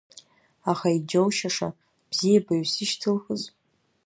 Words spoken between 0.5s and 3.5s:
Аха иџьоушьаша, бзиабаҩыс ишьҭылхыз?